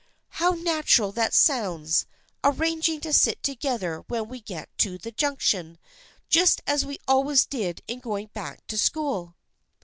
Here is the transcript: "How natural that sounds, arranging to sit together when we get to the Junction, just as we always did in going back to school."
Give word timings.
"How 0.41 0.53
natural 0.57 1.11
that 1.11 1.31
sounds, 1.31 2.07
arranging 2.43 3.01
to 3.01 3.13
sit 3.13 3.43
together 3.43 4.03
when 4.07 4.27
we 4.27 4.41
get 4.41 4.75
to 4.79 4.97
the 4.97 5.11
Junction, 5.11 5.77
just 6.27 6.59
as 6.65 6.83
we 6.83 6.97
always 7.07 7.45
did 7.45 7.83
in 7.87 7.99
going 7.99 8.31
back 8.33 8.65
to 8.65 8.79
school." 8.79 9.35